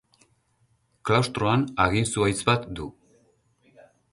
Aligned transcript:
Klaustroan 1.09 1.65
hagin 1.85 2.09
zuhaitz 2.15 2.41
bat 2.51 2.67
du. 2.81 2.89